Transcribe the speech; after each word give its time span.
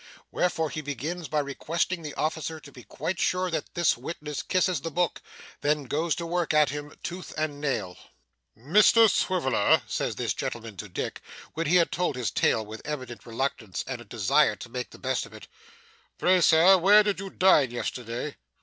Wherefore, 0.31 0.71
he 0.71 0.81
begins 0.81 1.27
by 1.27 1.41
requesting 1.41 2.01
the 2.01 2.15
officer 2.15 2.59
to 2.59 2.71
be 2.71 2.81
quite 2.83 3.19
sure 3.19 3.51
that 3.51 3.75
this 3.75 3.95
witness 3.95 4.41
kisses 4.41 4.81
the 4.81 4.89
book, 4.89 5.21
then 5.61 5.83
goes 5.83 6.15
to 6.15 6.25
work 6.25 6.55
at 6.55 6.71
him, 6.71 6.95
tooth 7.03 7.35
and 7.37 7.61
nail. 7.61 7.95
'Mr 8.57 9.07
Swiveller,' 9.07 9.83
says 9.85 10.15
this 10.15 10.33
gentleman 10.33 10.75
to 10.77 10.89
Dick, 10.89 11.21
when 11.53 11.67
he 11.67 11.75
had 11.75 11.91
told 11.91 12.15
his 12.15 12.31
tale 12.31 12.65
with 12.65 12.81
evident 12.83 13.27
reluctance 13.27 13.83
and 13.85 14.01
a 14.01 14.05
desire 14.05 14.55
to 14.55 14.69
make 14.69 14.89
the 14.89 14.97
best 14.97 15.27
of 15.27 15.35
it: 15.35 15.47
'Pray 16.17 16.41
sir, 16.41 16.77
where 16.79 17.03
did 17.03 17.19
you 17.19 17.29
dine 17.29 17.69
yesterday? 17.69 18.37